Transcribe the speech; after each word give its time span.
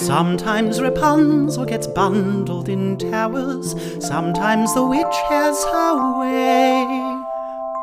Sometimes 0.00 0.80
Rapunzel 0.80 1.66
gets 1.66 1.86
bundled 1.86 2.68
in 2.70 2.96
towers, 2.96 3.74
sometimes 4.04 4.72
the 4.74 4.82
witch 4.84 5.16
has 5.28 5.62
her 5.64 6.20
way. 6.20 7.22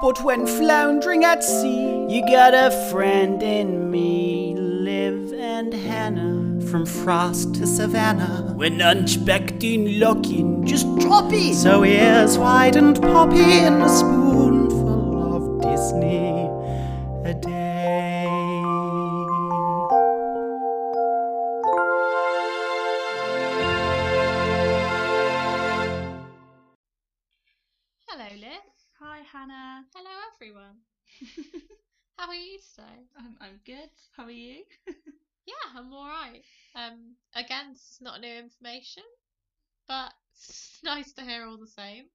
But 0.02 0.24
when 0.24 0.48
floundering 0.48 1.24
at 1.24 1.44
sea, 1.44 2.06
you 2.10 2.22
got 2.26 2.54
a 2.54 2.72
friend 2.92 3.42
in 3.44 3.92
me, 3.92 4.56
Liv 4.58 5.32
and 5.34 5.74
Hannah. 5.74 6.60
From 6.68 6.86
frost 6.86 7.54
to 7.56 7.68
savannah, 7.68 8.54
When 8.56 8.82
unexpecting 8.82 10.00
looking, 10.00 10.66
just 10.66 10.88
drop 10.98 11.32
it. 11.32 11.54
so 11.56 11.86
ears 11.86 12.38
wide 12.38 12.76
and 12.76 13.00
poppy 13.02 13.42
and 13.42 13.82
a 13.84 13.90
spoonful 13.90 15.36
of 15.36 15.62
Disney 15.62 16.47
Hannah. 29.38 29.86
Hello, 29.94 30.10
everyone. 30.34 30.78
How 32.18 32.28
are 32.28 32.34
you 32.34 32.58
today? 32.74 33.06
I'm, 33.16 33.36
I'm 33.40 33.60
good. 33.68 33.90
How 34.16 34.24
are 34.24 34.32
you? 34.32 34.64
Yeah, 35.46 35.80
I'm 35.80 35.94
all 35.94 36.08
right. 36.08 36.42
Um, 36.76 37.16
again, 37.36 37.70
this 37.72 37.80
is 37.82 37.98
not 38.02 38.20
new 38.20 38.36
information, 38.36 39.04
but 39.88 40.12
it's 40.34 40.80
nice 40.84 41.14
to 41.14 41.22
hear 41.22 41.46
all 41.46 41.58
the 41.58 41.68
same. 41.68 42.06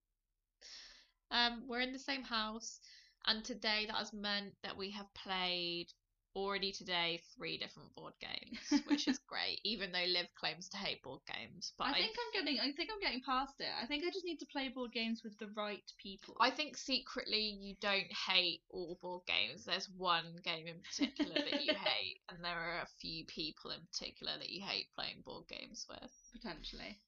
Um, 1.31 1.63
we're 1.69 1.81
in 1.81 1.93
the 1.93 1.99
same 1.99 2.25
house, 2.25 2.81
and 3.27 3.45
today 3.45 3.87
that 3.87 3.97
has 3.97 4.13
meant 4.13 4.53
that 4.65 4.77
we 4.77 4.91
have 4.91 5.07
played 5.15 5.87
already 6.35 6.73
today 6.73 7.21
three 7.37 7.59
different 7.59 7.95
board 7.95 8.15
games, 8.21 8.83
which 8.87 9.09
is 9.09 9.19
great. 9.27 9.61
Even 9.65 9.93
though 9.93 10.05
Liv 10.07 10.27
claims 10.39 10.69
to 10.71 10.77
hate 10.77 11.03
board 11.03 11.21
games, 11.27 11.73
but 11.79 11.89
I 11.89 11.95
think 11.95 12.17
I'm 12.17 12.45
getting. 12.45 12.61
I 12.61 12.73
think 12.73 12.91
I'm 12.93 13.01
getting 13.01 13.23
past 13.25 13.55
it. 13.61 13.69
I 13.81 13.87
think 13.87 14.05
I 14.05 14.11
just 14.11 14.25
need 14.25 14.39
to 14.39 14.47
play 14.47 14.69
board 14.69 14.93
games 14.93 15.23
with 15.23 15.39
the 15.39 15.49
right 15.57 15.83
people. 16.03 16.37
I 16.41 16.51
think 16.51 16.77
secretly 16.77 17.59
you 17.61 17.75
don't 17.81 18.13
hate 18.13 18.63
all 18.71 18.99
board 19.03 19.23
games. 19.27 19.65
There's 19.65 19.89
one 19.97 20.37
game 20.45 20.67
in 20.67 20.81
particular 20.81 21.35
that 21.35 21.65
you 21.65 21.75
hate, 21.91 22.21
and 22.31 22.45
there 22.45 22.59
are 22.59 22.83
a 22.83 22.89
few 23.01 23.25
people 23.27 23.71
in 23.71 23.81
particular 23.93 24.33
that 24.39 24.51
you 24.51 24.63
hate 24.63 24.87
playing 24.95 25.23
board 25.25 25.45
games 25.49 25.87
with. 25.89 26.13
potentially. 26.33 26.99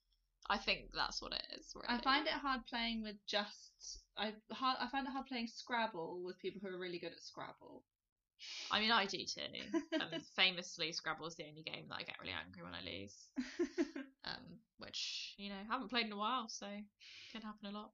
I 0.51 0.59
think 0.59 0.91
that's 0.93 1.23
what 1.23 1.33
it 1.33 1.43
is. 1.59 1.73
Really. 1.75 1.87
I 1.89 2.03
find 2.03 2.27
it 2.27 2.33
hard 2.35 2.67
playing 2.67 3.03
with 3.03 3.17
just. 3.27 4.01
I 4.19 4.35
hard. 4.53 4.77
I 4.81 4.89
find 4.89 5.07
it 5.07 5.11
hard 5.11 5.27
playing 5.27 5.49
Scrabble 5.49 6.21
with 6.23 6.39
people 6.39 6.61
who 6.63 6.75
are 6.75 6.79
really 6.79 6.99
good 6.99 7.13
at 7.13 7.23
Scrabble. 7.23 7.83
I 8.71 8.81
mean, 8.81 8.91
I 8.91 9.07
do 9.07 9.19
too. 9.19 9.41
Um, 9.95 10.21
famously, 10.37 10.93
Scrabble's 10.93 11.37
the 11.37 11.47
only 11.49 11.63
game 11.63 11.85
that 11.89 11.97
I 11.97 12.03
get 12.03 12.17
really 12.21 12.35
angry 12.35 12.63
when 12.63 12.75
I 12.75 12.83
lose. 12.85 13.15
Um, 14.27 14.57
which 14.79 15.35
you 15.37 15.51
know, 15.51 15.61
haven't 15.69 15.91
played 15.91 16.07
in 16.07 16.13
a 16.13 16.17
while, 16.17 16.49
so 16.49 16.65
can 17.31 17.43
happen 17.43 17.67
a 17.67 17.71
lot. 17.71 17.91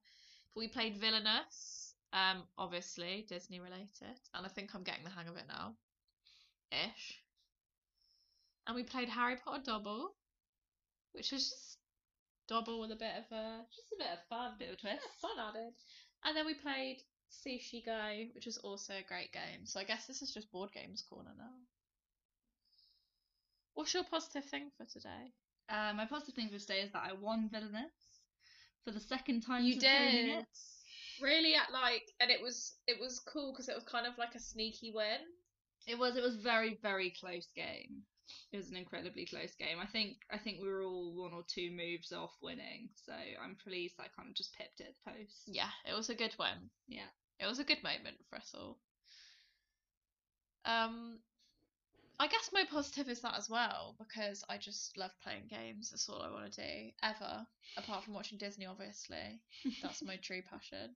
But 0.54 0.60
we 0.60 0.68
played 0.68 0.96
Villainous, 0.96 1.94
um, 2.12 2.44
obviously 2.56 3.26
Disney 3.28 3.58
related, 3.58 4.14
and 4.32 4.46
I 4.46 4.48
think 4.48 4.70
I'm 4.72 4.84
getting 4.84 5.02
the 5.02 5.10
hang 5.10 5.26
of 5.26 5.36
it 5.36 5.46
now, 5.48 5.74
ish. 6.70 7.18
And 8.68 8.76
we 8.76 8.84
played 8.84 9.08
Harry 9.08 9.36
Potter 9.44 9.62
Dobble, 9.64 10.14
which 11.12 11.32
was 11.32 11.50
just 11.50 11.78
Dobble 12.48 12.80
with 12.80 12.92
a 12.92 12.96
bit 12.96 13.14
of 13.18 13.36
a 13.36 13.62
just 13.74 13.92
a 13.92 13.98
bit 13.98 14.12
of 14.12 14.26
fun, 14.28 14.52
bit 14.58 14.68
of 14.68 14.74
a 14.74 14.76
twist. 14.76 15.02
fun 15.20 15.38
added. 15.38 15.72
And 16.24 16.36
then 16.36 16.46
we 16.46 16.54
played 16.54 16.98
Sushi 17.30 17.84
Go, 17.84 18.26
which 18.34 18.46
is 18.46 18.58
also 18.58 18.94
a 18.94 19.08
great 19.08 19.32
game. 19.32 19.64
So 19.64 19.80
I 19.80 19.84
guess 19.84 20.06
this 20.06 20.22
is 20.22 20.32
just 20.32 20.50
board 20.52 20.70
games 20.72 21.02
corner 21.08 21.32
now. 21.38 21.54
What's 23.74 23.94
your 23.94 24.04
positive 24.04 24.44
thing 24.44 24.70
for 24.76 24.84
today? 24.84 25.32
Uh, 25.68 25.92
my 25.94 26.04
positive 26.04 26.34
thing 26.34 26.48
for 26.48 26.58
today 26.58 26.80
is 26.80 26.92
that 26.92 27.08
I 27.08 27.12
won 27.14 27.48
Villainous 27.50 27.94
for 28.84 28.90
the 28.90 29.00
second 29.00 29.42
time. 29.42 29.64
You 29.64 29.78
did. 29.78 30.44
Really 31.22 31.54
at 31.54 31.72
like, 31.72 32.04
and 32.20 32.30
it 32.30 32.42
was 32.42 32.74
it 32.86 32.98
was 33.00 33.20
cool 33.20 33.52
because 33.52 33.68
it 33.68 33.74
was 33.74 33.84
kind 33.84 34.06
of 34.06 34.16
like 34.18 34.34
a 34.34 34.40
sneaky 34.40 34.92
win. 34.94 35.20
It 35.86 35.98
was. 35.98 36.16
It 36.16 36.22
was 36.22 36.36
very 36.36 36.78
very 36.82 37.14
close 37.20 37.46
game. 37.54 38.02
It 38.52 38.56
was 38.56 38.70
an 38.70 38.76
incredibly 38.76 39.26
close 39.26 39.54
game. 39.54 39.78
I 39.80 39.86
think. 39.86 40.16
I 40.30 40.38
think 40.38 40.58
we 40.60 40.68
were 40.68 40.82
all 40.82 41.14
one 41.14 41.32
or 41.32 41.44
two 41.46 41.70
moves 41.70 42.12
off 42.12 42.32
winning. 42.42 42.88
So 43.06 43.12
I'm 43.12 43.56
pleased 43.62 43.94
I 43.98 44.06
kind 44.16 44.30
of 44.30 44.34
just 44.34 44.56
pipped 44.56 44.80
it 44.80 44.96
post. 45.06 45.42
Yeah, 45.46 45.70
it 45.88 45.94
was 45.94 46.08
a 46.08 46.14
good 46.14 46.34
win. 46.38 46.70
Yeah. 46.88 47.10
It 47.40 47.46
was 47.46 47.58
a 47.58 47.64
good 47.64 47.82
moment 47.82 48.16
for 48.28 48.36
us 48.36 48.52
all. 48.54 48.78
Um, 50.64 51.18
I 52.18 52.26
guess 52.26 52.50
my 52.52 52.64
positive 52.70 53.08
is 53.08 53.22
that 53.22 53.38
as 53.38 53.48
well 53.48 53.96
because 53.98 54.44
I 54.48 54.58
just 54.58 54.96
love 54.98 55.10
playing 55.22 55.44
games. 55.48 55.90
That's 55.90 56.08
all 56.08 56.20
I 56.22 56.30
want 56.30 56.52
to 56.52 56.60
do 56.60 56.90
ever, 57.02 57.46
apart 57.78 58.04
from 58.04 58.12
watching 58.14 58.36
Disney. 58.38 58.66
Obviously, 58.66 59.40
that's 59.82 60.02
my 60.02 60.16
true 60.16 60.42
passion. 60.42 60.94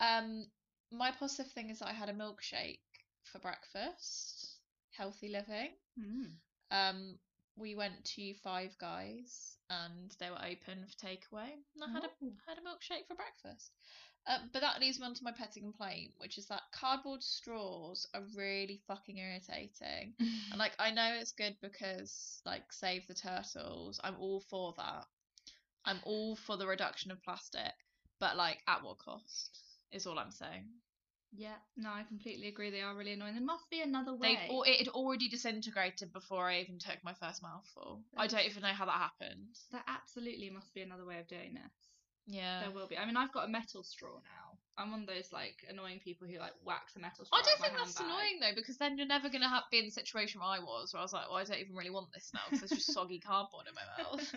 Um, 0.00 0.46
my 0.92 1.10
positive 1.10 1.50
thing 1.52 1.70
is 1.70 1.80
that 1.80 1.88
I 1.88 1.92
had 1.92 2.08
a 2.08 2.12
milkshake 2.14 2.78
for 3.24 3.40
breakfast. 3.40 4.58
Healthy 4.92 5.28
living. 5.28 5.70
Mm. 5.98 6.30
Um, 6.70 7.18
we 7.56 7.74
went 7.74 8.04
to 8.16 8.34
Five 8.44 8.76
Guys 8.78 9.56
and 9.70 10.14
they 10.20 10.30
were 10.30 10.38
open 10.38 10.86
for 10.86 11.06
takeaway. 11.06 11.50
And 11.74 11.84
I 11.84 11.90
had 11.92 12.04
a 12.04 12.10
Oh. 12.22 12.32
had 12.46 12.58
a 12.58 12.60
milkshake 12.60 13.06
for 13.08 13.16
breakfast. 13.16 13.72
Uh, 14.28 14.38
but 14.52 14.60
that 14.60 14.78
leads 14.78 15.00
me 15.00 15.06
on 15.06 15.14
to 15.14 15.24
my 15.24 15.32
petty 15.32 15.60
complaint, 15.60 16.12
which 16.18 16.36
is 16.36 16.46
that 16.46 16.60
cardboard 16.70 17.22
straws 17.22 18.06
are 18.14 18.22
really 18.36 18.78
fucking 18.86 19.16
irritating. 19.16 20.12
And 20.50 20.58
like 20.58 20.72
I 20.78 20.90
know 20.90 21.14
it's 21.18 21.32
good 21.32 21.56
because 21.62 22.42
like 22.44 22.72
save 22.72 23.06
the 23.06 23.14
turtles. 23.14 24.00
I'm 24.04 24.16
all 24.20 24.40
for 24.40 24.74
that. 24.76 25.06
I'm 25.84 26.00
all 26.04 26.36
for 26.36 26.56
the 26.56 26.66
reduction 26.66 27.10
of 27.10 27.22
plastic, 27.22 27.72
but 28.20 28.36
like 28.36 28.58
at 28.66 28.82
what 28.82 28.98
cost 28.98 29.58
is 29.92 30.06
all 30.06 30.18
I'm 30.18 30.30
saying. 30.30 30.64
Yeah, 31.34 31.56
no, 31.76 31.90
I 31.90 32.04
completely 32.04 32.48
agree. 32.48 32.70
They 32.70 32.80
are 32.80 32.96
really 32.96 33.12
annoying. 33.12 33.34
There 33.34 33.44
must 33.44 33.68
be 33.70 33.82
another 33.82 34.14
way. 34.14 34.38
They 34.48 34.54
or 34.54 34.66
it 34.66 34.78
had 34.78 34.88
already 34.88 35.28
disintegrated 35.28 36.12
before 36.12 36.48
I 36.48 36.60
even 36.60 36.78
took 36.78 37.02
my 37.04 37.12
first 37.14 37.42
mouthful. 37.42 38.02
I 38.16 38.26
don't 38.26 38.46
even 38.46 38.62
know 38.62 38.68
how 38.68 38.86
that 38.86 38.92
happened. 38.92 39.56
There 39.70 39.84
absolutely 39.86 40.50
must 40.50 40.72
be 40.74 40.82
another 40.82 41.04
way 41.04 41.18
of 41.18 41.28
doing 41.28 41.54
this. 41.54 41.72
Yeah. 42.28 42.60
There 42.60 42.70
will 42.70 42.86
be. 42.86 42.98
I 42.98 43.06
mean, 43.06 43.16
I've 43.16 43.32
got 43.32 43.46
a 43.46 43.48
metal 43.48 43.82
straw 43.82 44.20
now. 44.20 44.58
I'm 44.76 44.92
one 44.92 45.00
of 45.00 45.06
those 45.08 45.32
like 45.32 45.64
annoying 45.68 45.98
people 46.04 46.28
who 46.28 46.38
like 46.38 46.52
wax 46.62 46.94
a 46.94 47.00
metal 47.00 47.24
straw. 47.24 47.38
I 47.38 47.42
don't 47.42 47.58
think 47.58 47.72
that's 47.74 47.98
handbag. 47.98 48.14
annoying 48.14 48.38
though, 48.40 48.54
because 48.54 48.76
then 48.76 48.96
you're 48.96 49.08
never 49.08 49.28
gonna 49.28 49.48
have 49.48 49.64
be 49.72 49.80
in 49.80 49.86
the 49.86 49.90
situation 49.90 50.40
where 50.40 50.50
I 50.50 50.60
was, 50.60 50.92
where 50.92 51.00
I 51.00 51.02
was 51.02 51.12
like, 51.12 51.26
well, 51.26 51.38
I 51.38 51.42
don't 51.44 51.58
even 51.58 51.74
really 51.74 51.90
want 51.90 52.12
this 52.14 52.30
now 52.32 52.42
because 52.46 52.60
there's 52.68 52.84
just 52.84 52.92
soggy 52.92 53.18
cardboard 53.26 53.66
in 53.66 53.74
my 53.74 53.82
mouth. 53.98 54.22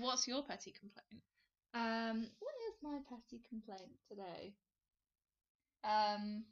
What's 0.00 0.26
your 0.26 0.42
petty 0.42 0.72
complaint? 0.72 1.22
um, 1.74 2.26
what 2.40 2.54
is 2.68 2.74
my 2.82 2.98
petty 3.08 3.40
complaint 3.48 3.92
today? 4.08 4.54
Um, 5.84 6.44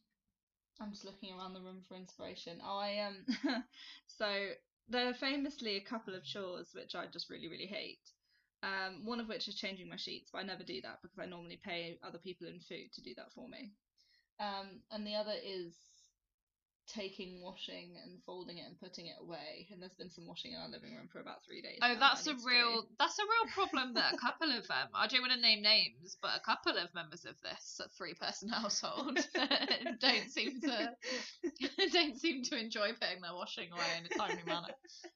I'm 0.81 0.93
just 0.93 1.05
looking 1.05 1.35
around 1.35 1.55
the 1.55 1.61
room 1.61 1.83
for 1.89 1.97
inspiration. 1.97 2.61
I 2.63 2.99
um, 3.01 3.25
so 4.07 4.51
there 4.89 5.09
are 5.09 5.15
famously 5.15 5.77
a 5.77 5.81
couple 5.81 6.15
of 6.15 6.23
chores 6.23 6.73
which 6.75 6.95
I 6.95 7.07
just 7.07 7.29
really 7.31 7.49
really 7.49 7.67
hate. 7.67 7.99
Um, 8.67 9.05
one 9.05 9.21
of 9.21 9.29
which 9.29 9.47
is 9.47 9.55
changing 9.55 9.89
my 9.89 9.97
sheets, 9.97 10.31
but 10.33 10.39
I 10.39 10.43
never 10.43 10.65
do 10.65 10.81
that 10.83 10.99
because 11.01 11.21
I 11.21 11.27
normally 11.27 11.61
pay 11.63 12.01
other 12.03 12.19
people 12.19 12.49
in 12.49 12.59
food 12.59 12.93
to 12.95 13.01
do 13.01 13.15
that 13.15 13.33
for 13.33 13.49
me. 13.49 13.71
Um, 14.41 14.83
and 14.91 15.07
the 15.07 15.15
other 15.15 15.35
is 15.41 15.77
taking 16.87 17.43
washing 17.43 17.97
and 18.05 18.23
folding 18.25 18.59
it 18.59 18.67
and 18.67 18.79
putting 18.81 19.07
it 19.07 19.17
away. 19.21 19.67
And 19.71 19.83
there's 19.83 19.95
been 19.95 20.11
some 20.11 20.27
washing 20.27 20.53
in 20.53 20.59
our 20.59 20.69
living 20.69 20.95
room 20.95 21.09
for 21.13 21.21
about 21.21 21.45
three 21.47 21.61
days. 21.63 21.79
Oh, 21.83 21.89
that 21.89 22.01
that's 22.01 22.27
a 22.27 22.31
need 22.35 22.39
to 22.41 22.47
real 22.47 22.87
that's 22.99 23.19
a 23.19 23.23
real 23.23 23.53
problem 23.53 23.95
that 23.95 24.15
a 24.15 24.17
couple 24.19 24.51
of 24.51 24.65
um 24.71 24.89
I 24.95 25.07
don't 25.07 25.21
want 25.21 25.33
to 25.33 25.41
name 25.41 25.63
names, 25.63 26.17
but 26.23 26.31
a 26.37 26.41
couple 26.41 26.77
of 26.79 26.95
members 26.95 27.25
of 27.25 27.35
this 27.43 27.81
three 27.97 28.15
person 28.15 28.49
household 28.53 29.19
don't 30.01 30.31
seem 30.31 30.61
to 30.63 30.91
don't 31.93 32.19
seem 32.19 32.43
to 32.45 32.59
enjoy 32.59 32.93
putting 32.93 33.21
their 33.21 33.35
washing 33.35 33.73
away 33.73 33.91
in 33.99 34.07
a 34.07 34.09
timely 34.19 34.43
manner. 34.47 34.69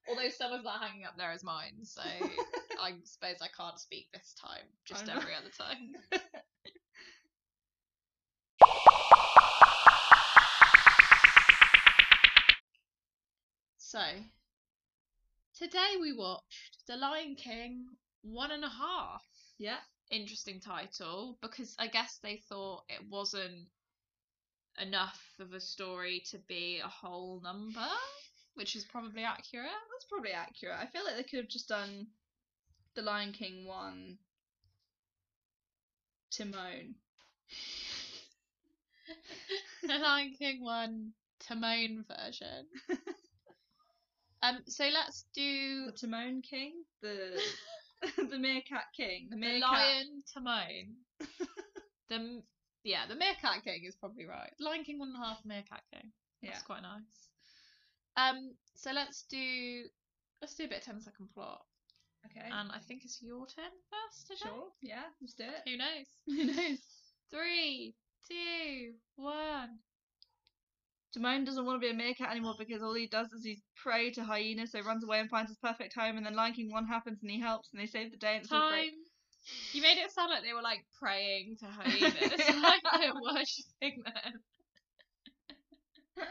Although 0.08 0.30
some 0.30 0.52
of 0.52 0.64
that 0.64 0.80
hanging 0.82 1.04
up 1.04 1.16
there 1.16 1.32
is 1.32 1.44
mine, 1.44 1.84
so 1.84 2.02
I 2.02 2.94
suppose 3.04 3.36
I 3.42 3.48
can't 3.56 3.78
speak 3.78 4.08
this 4.12 4.34
time, 4.40 4.66
just 4.84 5.02
I'm 5.02 5.14
not- 5.14 5.22
every 5.22 5.34
other 5.34 5.50
time. 5.56 6.20
So, 13.90 14.06
today 15.58 15.96
we 16.00 16.12
watched 16.12 16.86
The 16.86 16.94
Lion 16.96 17.34
King 17.34 17.86
one 18.22 18.52
and 18.52 18.62
a 18.62 18.68
half. 18.68 19.24
Yeah. 19.58 19.78
Interesting 20.12 20.60
title 20.60 21.36
because 21.42 21.74
I 21.76 21.88
guess 21.88 22.20
they 22.22 22.36
thought 22.48 22.84
it 22.88 23.00
wasn't 23.10 23.66
enough 24.80 25.20
of 25.40 25.54
a 25.54 25.60
story 25.60 26.22
to 26.30 26.38
be 26.46 26.78
a 26.78 26.86
whole 26.86 27.40
number, 27.42 27.88
which 28.54 28.76
is 28.76 28.84
probably 28.84 29.24
accurate. 29.24 29.66
That's 29.66 30.06
probably 30.08 30.30
accurate. 30.30 30.78
I 30.78 30.86
feel 30.86 31.04
like 31.04 31.16
they 31.16 31.24
could 31.24 31.40
have 31.40 31.48
just 31.48 31.66
done 31.66 32.06
The 32.94 33.02
Lion 33.02 33.32
King 33.32 33.66
1 33.66 34.18
Timon. 36.30 36.94
the 39.82 39.98
Lion 39.98 40.32
King 40.38 40.62
one 40.62 41.12
Timon 41.40 42.04
version. 42.06 42.66
Um, 44.42 44.58
so 44.66 44.84
let's 44.92 45.24
do 45.34 45.86
The 45.86 45.92
Timon 45.92 46.42
King, 46.42 46.72
the 47.02 47.40
the 48.30 48.38
Meerkat 48.38 48.84
King, 48.96 49.28
the 49.30 49.36
the 49.36 49.40
Meerkat. 49.40 49.70
Lion 49.70 50.22
Timon. 50.32 50.96
the 52.08 52.42
yeah, 52.82 53.06
the 53.06 53.14
Meerkat 53.14 53.62
King 53.64 53.82
is 53.86 53.94
probably 53.96 54.24
right. 54.24 54.50
Lion 54.58 54.84
King 54.84 54.98
one 54.98 55.08
and 55.14 55.22
a 55.22 55.26
half, 55.26 55.38
Meerkat 55.44 55.82
King. 55.92 56.10
That's 56.42 56.60
Yeah. 56.60 56.64
quite 56.64 56.80
nice. 56.82 57.28
Um, 58.16 58.54
so 58.74 58.92
let's 58.92 59.24
do 59.30 59.84
let's 60.40 60.54
do 60.54 60.64
a 60.64 60.68
bit 60.68 60.78
of 60.78 60.84
10 60.84 61.00
second 61.02 61.28
plot, 61.34 61.60
Okay. 62.26 62.48
and 62.50 62.72
I 62.72 62.78
think 62.88 63.04
it's 63.04 63.20
your 63.20 63.46
turn 63.46 63.70
first. 63.90 64.40
Sure. 64.42 64.68
Yeah. 64.80 65.02
Let's 65.20 65.34
do 65.34 65.44
it. 65.44 65.68
Who 65.68 65.76
knows? 65.76 66.06
Who 66.26 66.44
knows? 66.46 66.78
Three, 67.30 67.94
two, 68.26 68.94
one. 69.16 69.78
Timon 71.12 71.44
doesn't 71.44 71.64
want 71.64 71.80
to 71.80 71.86
be 71.86 71.92
a 71.92 71.96
meerkat 71.96 72.30
anymore 72.30 72.54
because 72.58 72.82
all 72.82 72.94
he 72.94 73.06
does 73.08 73.32
is 73.32 73.44
he's 73.44 73.62
prey 73.82 74.10
to 74.12 74.22
hyenas, 74.22 74.72
so 74.72 74.78
he 74.78 74.84
runs 74.86 75.02
away 75.02 75.18
and 75.20 75.28
finds 75.28 75.50
his 75.50 75.58
perfect 75.58 75.94
home, 75.94 76.16
and 76.16 76.24
then 76.24 76.36
Lion 76.36 76.54
King 76.54 76.70
1 76.70 76.86
happens 76.86 77.18
and 77.22 77.30
he 77.30 77.40
helps 77.40 77.70
and 77.72 77.80
they 77.80 77.86
save 77.86 78.10
the 78.12 78.16
day 78.16 78.36
and 78.36 78.44
it's 78.44 78.52
all 78.52 78.70
great. 78.70 78.92
You 79.72 79.82
made 79.82 79.98
it 79.98 80.12
sound 80.12 80.30
like 80.30 80.42
they 80.44 80.52
were 80.52 80.62
like 80.62 80.84
praying 81.00 81.56
to 81.60 81.66
hyenas, 81.66 82.12
like 82.62 82.82
they're 83.00 83.14
worshipping 83.14 84.02
them. 84.04 84.40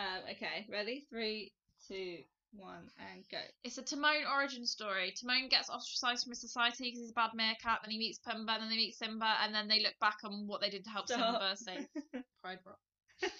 Um, 0.00 0.22
okay, 0.30 0.64
ready? 0.72 1.04
Three, 1.10 1.52
two, 1.86 2.20
one, 2.54 2.88
and 3.12 3.22
go. 3.30 3.36
It's 3.64 3.76
a 3.76 3.82
Timon 3.82 4.24
origin 4.34 4.64
story. 4.64 5.12
Timon 5.20 5.50
gets 5.50 5.68
ostracized 5.68 6.24
from 6.24 6.30
his 6.30 6.40
society 6.40 6.84
because 6.84 7.00
he's 7.00 7.10
a 7.10 7.14
bad 7.14 7.30
meerkat. 7.34 7.80
Then 7.82 7.90
he 7.90 7.98
meets 7.98 8.18
Pumbaa, 8.18 8.54
and 8.54 8.62
then 8.62 8.70
they 8.70 8.76
meet 8.76 8.94
Simba, 8.94 9.36
and 9.42 9.54
then 9.54 9.68
they 9.68 9.82
look 9.82 9.98
back 10.00 10.16
on 10.24 10.46
what 10.46 10.62
they 10.62 10.70
did 10.70 10.84
to 10.84 10.90
help 10.90 11.06
Stop. 11.06 11.58
Simba. 11.58 11.86
So 12.12 12.20
Pride 12.42 12.58
Rock. 12.64 12.78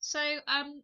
so 0.00 0.20
um, 0.46 0.82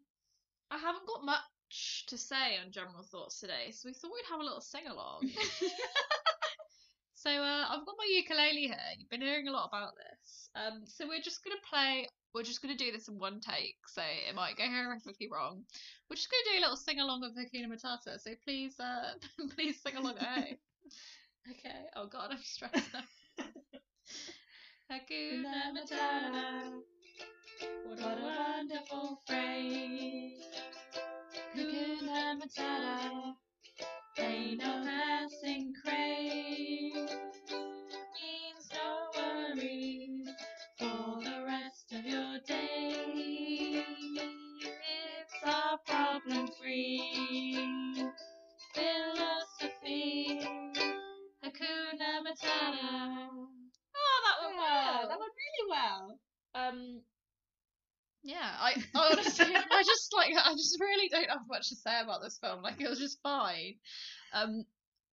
I 0.71 0.79
haven't 0.79 1.07
got 1.07 1.25
much 1.25 2.07
to 2.09 2.19
say 2.19 2.59
on 2.65 2.73
general 2.73 3.03
thoughts 3.11 3.41
today, 3.41 3.73
so 3.73 3.89
we 3.89 3.93
thought 3.93 4.13
we'd 4.15 4.31
have 4.31 4.41
a 4.41 4.45
little 4.45 4.61
sing 4.61 4.87
along. 4.87 5.29
so 7.15 7.31
uh, 7.31 7.65
I've 7.69 7.87
got 7.87 7.97
my 7.99 8.09
ukulele 8.09 8.69
here. 8.69 8.77
You've 8.99 9.11
been 9.11 9.21
hearing 9.21 9.49
a 9.49 9.53
lot 9.53 9.69
about 9.69 9.93
this. 9.97 10.51
Um, 10.55 10.83
so 10.87 11.07
we're 11.09 11.23
just 11.23 11.45
gonna 11.45 11.57
play. 11.69 12.09
We're 12.35 12.43
just 12.43 12.63
gonna 12.63 12.77
do 12.77 12.93
this 12.93 13.09
in 13.09 13.19
one 13.19 13.41
take, 13.41 13.77
so 13.89 14.03
it 14.03 14.35
might 14.35 14.57
go 14.57 14.65
horrifically 14.65 15.31
wrong. 15.33 15.63
We're 16.09 16.17
just 16.17 16.31
gonna 16.31 16.53
do 16.53 16.61
a 16.61 16.65
little 16.65 16.77
sing 16.77 17.01
along 17.01 17.25
of 17.25 17.33
Hakuna 17.33 17.69
Matata. 17.69 18.21
So 18.21 18.31
please, 18.45 18.79
uh, 18.81 19.13
please 19.55 19.81
sing 19.83 19.97
along. 19.97 20.17
Okay. 20.19 20.57
Oh 21.95 22.07
God, 22.07 22.31
I'm 22.33 22.43
stressed 22.43 22.93
now. 22.93 23.45
Hakuna 24.91 25.73
Matata. 25.75 26.71
What 27.85 28.01
a 28.01 28.23
wonderful 28.23 29.21
phrase. 29.27 30.45
Hakuna 31.57 32.39
Matata. 32.39 32.86
Much 61.67 61.69
to 61.71 61.77
say 61.77 62.01
about 62.01 62.23
this 62.23 62.39
film. 62.39 62.63
Like, 62.63 62.81
it 62.81 62.89
was 62.89 62.99
just 62.99 63.23
fine. 63.23 63.75
Um, 64.33 64.65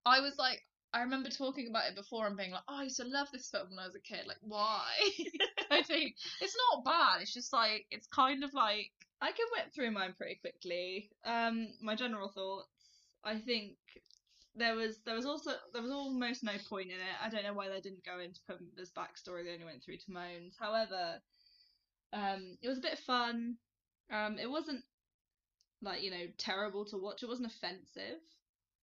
I 0.05 0.20
was 0.20 0.35
like, 0.38 0.61
I 0.93 1.02
remember 1.02 1.31
talking 1.31 1.69
about 1.69 1.88
it 1.88 1.97
before 1.97 2.26
and 2.26 2.37
being 2.37 2.50
like, 2.50 2.62
oh, 2.69 2.81
I 2.81 2.85
used 2.85 2.97
to 2.97 3.06
love 3.06 3.29
this 3.32 3.49
film 3.49 3.69
when 3.70 3.79
I 3.79 3.87
was 3.87 3.94
a 3.94 4.00
kid. 4.00 4.26
Like, 4.26 4.38
why? 4.43 4.87
I 5.70 5.82
think 5.82 6.17
it's 6.41 6.56
not 6.73 6.85
bad. 6.85 7.23
It's 7.23 7.35
just 7.35 7.52
like, 7.52 7.87
it's 7.91 8.08
kind 8.08 8.43
of 8.43 8.52
like, 8.55 8.91
I 9.20 9.29
can 9.29 9.47
whip 9.52 9.73
through 9.75 9.93
mine 9.93 10.14
pretty 10.17 10.41
quickly. 10.41 11.11
Um, 11.25 11.69
my 11.82 11.94
general 11.94 12.29
thoughts. 12.29 12.69
I 13.23 13.37
think 13.37 13.76
there 14.56 14.75
was 14.75 14.99
there 15.05 15.14
was 15.14 15.26
also 15.26 15.52
there 15.75 15.82
was 15.82 15.93
almost 15.93 16.43
no 16.43 16.52
point 16.69 16.88
in 16.88 16.97
it. 16.97 17.17
I 17.23 17.29
don't 17.29 17.44
know 17.44 17.52
why 17.52 17.69
they 17.69 17.81
didn't 17.81 18.05
go 18.05 18.19
into 18.19 18.41
Pumbaa's 18.49 18.91
backstory. 18.97 19.44
They 19.44 19.52
only 19.52 19.67
went 19.67 19.85
through 19.85 19.99
Timon's. 19.99 20.56
However, 20.58 21.20
um, 22.14 22.56
it 22.62 22.69
was 22.69 22.79
a 22.79 22.82
bit 22.82 22.99
fun. 22.99 23.56
Um, 24.11 24.38
it 24.38 24.50
wasn't 24.50 24.82
like 25.82 26.03
you 26.03 26.11
know 26.11 26.27
terrible 26.38 26.85
to 26.87 26.97
watch. 26.97 27.23
It 27.23 27.29
wasn't 27.29 27.53
offensive. 27.53 28.21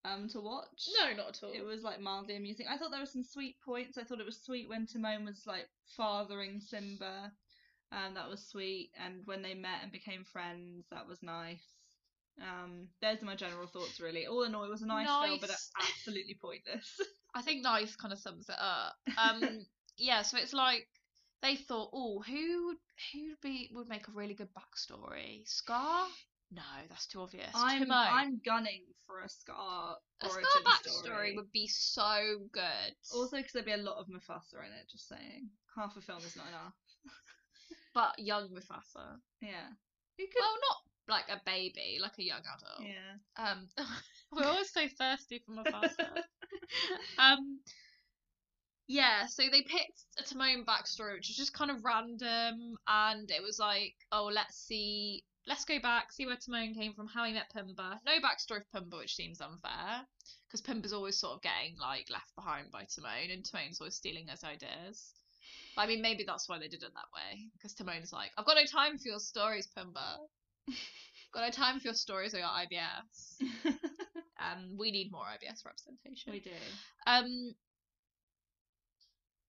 Um, 0.05 0.29
to 0.29 0.39
watch. 0.39 0.87
no, 0.99 1.13
not 1.17 1.29
at 1.29 1.43
all. 1.43 1.51
It 1.51 1.65
was 1.65 1.83
like 1.83 1.99
mildly 1.99 2.37
amusing. 2.37 2.67
I 2.69 2.77
thought 2.77 2.91
there 2.91 2.99
were 3.01 3.05
some 3.05 3.23
sweet 3.23 3.57
points. 3.65 3.97
I 3.97 4.03
thought 4.03 4.21
it 4.21 4.25
was 4.25 4.41
sweet 4.41 4.69
when 4.69 4.85
Timon 4.85 5.25
was 5.25 5.43
like 5.45 5.67
fathering 5.97 6.61
Simba, 6.61 7.31
and 7.91 8.15
that 8.15 8.29
was 8.29 8.47
sweet. 8.47 8.91
And 9.03 9.23
when 9.25 9.41
they 9.41 9.53
met 9.53 9.79
and 9.83 9.91
became 9.91 10.23
friends, 10.23 10.85
that 10.91 11.07
was 11.07 11.21
nice. 11.21 11.63
Um, 12.41 12.87
those 13.01 13.21
are 13.21 13.25
my 13.25 13.35
general 13.35 13.67
thoughts, 13.67 13.99
really. 13.99 14.27
All 14.27 14.43
in 14.43 14.55
all, 14.55 14.63
it 14.63 14.69
was 14.69 14.81
a 14.81 14.87
nice, 14.87 15.07
film, 15.07 15.39
but 15.41 15.49
absolutely 15.77 16.37
pointless. 16.39 17.01
I 17.35 17.41
think 17.41 17.63
nice 17.63 17.95
kind 17.95 18.13
of 18.13 18.19
sums 18.19 18.47
it 18.49 18.55
up. 18.59 18.95
Um, 19.17 19.65
yeah, 19.97 20.21
so 20.21 20.37
it's 20.37 20.53
like 20.53 20.87
they 21.41 21.55
thought, 21.55 21.89
oh, 21.93 22.21
who 22.21 22.67
would 22.67 22.77
who 23.11 23.29
would 23.29 23.41
be 23.41 23.69
would 23.73 23.89
make 23.89 24.07
a 24.07 24.11
really 24.11 24.33
good 24.33 24.49
backstory? 24.53 25.47
Scar? 25.47 26.07
No, 26.51 26.61
that's 26.89 27.07
too 27.07 27.21
obvious. 27.21 27.51
I'm. 27.53 27.91
I'm 27.91 28.39
gunning 28.45 28.83
for 29.05 29.21
a 29.21 29.29
Scar 29.29 29.97
a 30.21 30.29
Scar 30.29 30.43
backstory 30.65 31.03
story. 31.03 31.33
would 31.35 31.51
be 31.51 31.67
so 31.67 32.47
good. 32.51 32.95
Also, 33.13 33.37
because 33.37 33.51
there'd 33.53 33.65
be 33.65 33.73
a 33.73 33.77
lot 33.77 33.97
of 33.97 34.07
Mufasa 34.07 34.65
in 34.65 34.71
it. 34.79 34.89
Just 34.89 35.09
saying, 35.09 35.49
half 35.75 35.95
a 35.97 36.01
film 36.01 36.19
is 36.19 36.35
not 36.35 36.47
enough. 36.47 36.73
but 37.93 38.13
young 38.17 38.49
Mufasa. 38.49 39.17
Yeah. 39.41 39.67
Could? 40.17 40.29
Well, 40.39 40.57
not 40.69 40.77
like 41.07 41.29
a 41.29 41.41
baby, 41.45 41.99
like 42.01 42.17
a 42.17 42.23
young 42.23 42.39
adult. 42.41 42.89
yeah. 42.89 43.51
Um, 43.51 43.67
we're 44.31 44.45
always 44.45 44.71
so 44.71 44.87
thirsty 44.97 45.43
for 45.45 45.53
Mufasa. 45.53 46.23
um, 47.19 47.59
yeah, 48.87 49.25
so 49.27 49.43
they 49.51 49.61
picked 49.61 50.03
a 50.17 50.23
Timon 50.23 50.65
backstory, 50.65 51.13
which 51.15 51.29
is 51.29 51.35
just 51.35 51.53
kind 51.53 51.71
of 51.71 51.83
random, 51.83 52.77
and 52.87 53.29
it 53.29 53.43
was 53.43 53.59
like, 53.59 53.93
oh, 54.11 54.29
let's 54.33 54.57
see, 54.57 55.23
let's 55.47 55.65
go 55.65 55.79
back, 55.79 56.11
see 56.11 56.25
where 56.25 56.37
Timon 56.37 56.73
came 56.73 56.93
from, 56.93 57.07
how 57.07 57.23
he 57.25 57.33
met 57.33 57.51
Pumbaa. 57.55 57.99
No 58.05 58.13
backstory 58.19 58.61
of 58.61 58.71
Pumbaa, 58.75 58.99
which 58.99 59.15
seems 59.15 59.41
unfair, 59.41 60.05
because 60.47 60.61
Pumbaa's 60.61 60.93
always 60.93 61.19
sort 61.19 61.35
of 61.35 61.41
getting 61.41 61.77
like 61.79 62.07
left 62.11 62.35
behind 62.35 62.71
by 62.71 62.83
Timon, 62.83 63.31
and 63.31 63.45
Timon's 63.45 63.81
always 63.81 63.95
stealing 63.95 64.27
his 64.27 64.43
ideas. 64.43 65.13
But, 65.75 65.83
I 65.83 65.87
mean, 65.87 66.01
maybe 66.01 66.23
that's 66.25 66.49
why 66.49 66.59
they 66.59 66.67
did 66.67 66.83
it 66.83 66.91
that 66.93 67.13
way, 67.13 67.47
because 67.53 67.73
Timon's 67.73 68.13
like, 68.13 68.31
I've 68.37 68.45
got 68.45 68.57
no 68.57 68.65
time 68.65 68.97
for 68.97 69.07
your 69.07 69.19
stories, 69.19 69.67
Pumbaa. 69.77 70.17
got 71.33 71.41
no 71.41 71.49
time 71.49 71.79
for 71.79 71.87
your 71.87 71.93
stories 71.93 72.33
or 72.33 72.39
your 72.39 72.47
IBS. 72.47 73.73
Um, 74.39 74.77
we 74.77 74.91
need 74.91 75.11
more 75.11 75.23
IBS 75.23 75.65
representation. 75.65 76.31
we 76.31 76.39
do. 76.39 76.51
Um, 77.05 77.55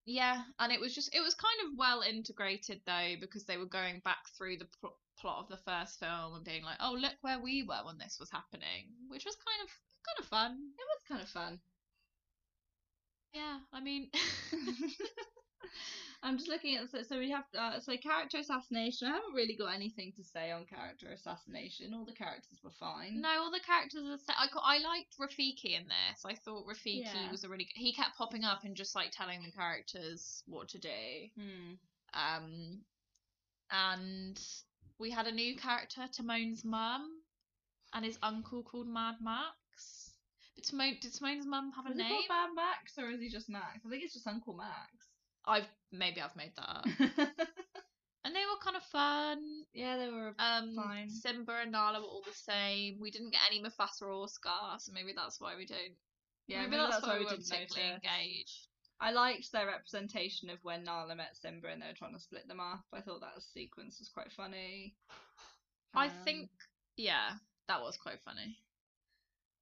yeah, 0.05 0.41
and 0.57 0.71
it 0.71 0.79
was 0.79 0.95
just 0.95 1.13
it 1.13 1.21
was 1.21 1.35
kind 1.35 1.69
of 1.69 1.77
well 1.77 2.01
integrated 2.01 2.81
though 2.85 3.13
because 3.19 3.45
they 3.45 3.57
were 3.57 3.67
going 3.67 4.01
back 4.03 4.17
through 4.37 4.57
the 4.57 4.67
pl- 4.79 4.97
plot 5.21 5.43
of 5.43 5.49
the 5.49 5.57
first 5.63 5.99
film 5.99 6.35
and 6.35 6.43
being 6.45 6.63
like, 6.63 6.77
oh 6.81 6.93
look 6.99 7.15
where 7.21 7.39
we 7.39 7.63
were 7.63 7.83
when 7.85 7.97
this 7.97 8.17
was 8.19 8.29
happening, 8.31 8.87
which 9.09 9.25
was 9.25 9.35
kind 9.35 9.61
of 9.63 9.69
kind 10.05 10.19
of 10.19 10.25
fun. 10.25 10.57
It 10.77 10.85
was 10.89 11.03
kind 11.07 11.21
of 11.21 11.29
fun. 11.29 11.59
Yeah, 13.33 13.59
I 13.71 13.79
mean, 13.79 14.09
I'm 16.23 16.37
just 16.37 16.49
looking 16.49 16.75
at 16.75 16.89
so, 16.89 16.99
so 17.07 17.17
we 17.19 17.29
have 17.31 17.43
uh, 17.57 17.79
so 17.79 17.95
character 17.97 18.39
assassination. 18.39 19.07
I 19.07 19.11
haven't 19.11 19.33
really 19.35 19.55
got 19.55 19.73
anything 19.73 20.11
to 20.17 20.23
say 20.23 20.51
on 20.51 20.65
character 20.65 21.07
assassination. 21.13 21.93
All 21.93 22.05
the 22.05 22.11
characters 22.13 22.59
were 22.63 22.71
fine. 22.79 23.21
no, 23.21 23.29
all 23.39 23.51
the 23.51 23.59
characters 23.65 24.03
are. 24.03 24.17
Set. 24.17 24.35
I 24.37 24.47
I 24.63 24.79
liked 24.79 25.15
Rafiki 25.19 25.77
in 25.77 25.83
this. 25.85 26.25
I 26.25 26.35
thought 26.35 26.65
Rafiki 26.67 27.03
Yeah. 27.05 27.31
was 27.31 27.43
a 27.43 27.49
really. 27.49 27.67
He 27.75 27.93
kept 27.93 28.17
popping 28.17 28.43
up 28.43 28.63
and 28.63 28.75
just 28.75 28.95
like 28.95 29.11
telling 29.11 29.41
the 29.43 29.51
characters 29.51 30.43
what 30.47 30.69
to 30.69 30.79
do. 30.79 30.89
Hmm. 31.39 31.73
Um, 32.13 32.79
and 33.71 34.41
we 34.99 35.09
had 35.11 35.27
a 35.27 35.31
new 35.31 35.55
character, 35.55 36.01
Timon's 36.11 36.63
mum, 36.65 37.09
and 37.93 38.05
his 38.05 38.17
uncle 38.21 38.63
called 38.63 38.87
Mad 38.87 39.15
Max. 39.21 40.13
But 40.55 40.65
Timon, 40.65 40.97
did 41.01 41.13
Timon's 41.13 41.45
mum 41.45 41.71
have 41.75 41.85
a 41.85 41.89
Was 41.89 41.97
he 41.97 42.03
name? 42.03 42.11
called 42.11 42.25
Bad 42.27 42.49
Max 42.55 42.97
or 42.97 43.09
is 43.09 43.21
he 43.21 43.29
just 43.29 43.49
Max? 43.49 43.79
I 43.85 43.89
think 43.89 44.03
it's 44.03 44.13
just 44.13 44.27
Uncle 44.27 44.53
Max. 44.53 44.91
I've 45.45 45.67
maybe 45.91 46.21
I've 46.21 46.35
made 46.35 46.51
that 46.57 46.69
up. 46.69 46.85
and 48.25 48.35
they 48.35 48.43
were 48.45 48.59
kind 48.63 48.75
of 48.75 48.83
fun. 48.83 49.39
yeah, 49.73 49.97
they 49.97 50.09
were. 50.11 50.33
Um, 50.37 50.75
Fine. 50.75 51.09
Simba 51.09 51.59
and 51.63 51.71
Nala 51.71 51.99
were 51.99 52.05
all 52.05 52.23
the 52.25 52.33
same. 52.33 52.97
We 52.99 53.09
didn't 53.09 53.31
get 53.31 53.41
any 53.49 53.63
Mufasa 53.63 54.03
or 54.03 54.27
Scar, 54.27 54.77
so 54.79 54.91
maybe 54.93 55.13
that's 55.15 55.39
why 55.39 55.55
we 55.55 55.65
don't. 55.65 55.95
Yeah, 56.47 56.63
maybe, 56.63 56.77
that's, 56.77 57.05
why, 57.05 57.19
we 57.19 57.25
didn't 57.25 57.47
particularly 57.47 57.93
engaged. 57.93 58.68
I 59.01 59.11
liked 59.11 59.51
their 59.51 59.67
representation 59.67 60.49
of 60.49 60.59
when 60.63 60.83
Nala 60.83 61.15
met 61.15 61.37
Simba 61.37 61.69
and 61.69 61.81
they 61.81 61.87
were 61.87 61.93
trying 61.93 62.13
to 62.13 62.19
split 62.19 62.47
them 62.47 62.59
up. 62.59 62.83
I 62.93 63.01
thought 63.01 63.21
that 63.21 63.41
sequence 63.53 63.99
was 63.99 64.09
quite 64.09 64.31
funny. 64.31 64.95
I 65.93 66.07
Um, 66.07 66.23
think, 66.25 66.49
yeah, 66.97 67.37
that 67.67 67.81
was 67.81 67.97
quite 67.97 68.21
funny. 68.23 68.57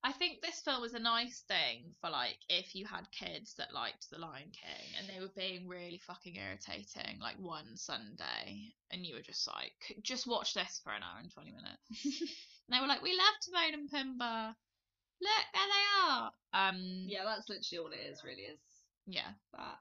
I 0.03 0.11
think 0.13 0.41
this 0.41 0.61
film 0.61 0.81
was 0.81 0.93
a 0.93 0.99
nice 0.99 1.41
thing 1.47 1.95
for 1.99 2.09
like 2.09 2.37
if 2.49 2.75
you 2.75 2.85
had 2.85 3.11
kids 3.11 3.55
that 3.55 3.73
liked 3.73 4.09
The 4.09 4.19
Lion 4.19 4.51
King 4.51 4.87
and 4.97 5.07
they 5.09 5.19
were 5.19 5.31
being 5.35 5.67
really 5.67 5.97
fucking 5.97 6.35
irritating 6.35 7.19
like 7.19 7.37
one 7.39 7.75
Sunday 7.75 8.73
and 8.91 9.05
you 9.05 9.15
were 9.15 9.21
just 9.21 9.47
like 9.47 9.97
just 10.03 10.27
watch 10.27 10.53
this 10.53 10.79
for 10.83 10.93
an 10.93 11.01
hour 11.03 11.19
and 11.19 11.31
20 11.31 11.51
minutes. 11.51 12.21
and 12.21 12.69
they 12.69 12.79
were 12.79 12.87
like 12.87 13.01
we 13.01 13.17
love 13.17 13.35
Timon 13.43 13.73
and 13.73 13.91
Pumbaa. 13.91 14.55
Look, 15.19 15.45
there 15.53 15.67
they 15.67 16.11
are. 16.11 16.31
Um 16.53 17.05
yeah, 17.07 17.23
that's 17.25 17.49
literally 17.49 17.83
all 17.83 17.91
it 17.91 18.05
is. 18.11 18.23
Really, 18.23 18.43
is 18.43 18.59
yeah. 19.07 19.31
that. 19.53 19.79